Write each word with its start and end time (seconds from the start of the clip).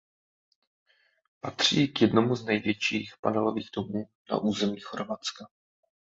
Patří 1.39 1.87
k 1.87 2.01
jedním 2.01 2.35
z 2.35 2.45
největších 2.45 3.13
panelových 3.21 3.69
domů 3.75 4.09
na 4.31 4.37
území 4.37 4.79
Chorvatska. 4.79 5.47